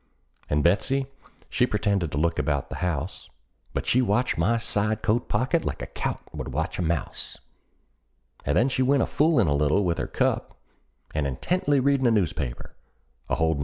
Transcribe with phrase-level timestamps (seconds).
[0.49, 1.05] And Betsey,
[1.47, 3.29] she pretended to look about the house,
[3.71, 7.37] But she watched my side coat pocket like a cat would watch a mouse:
[8.43, 10.57] And then she went to foolin' a little with her cup,
[11.13, 12.73] And intently readin' a newspaper,
[13.29, 13.59] a holdin' it wrong side up.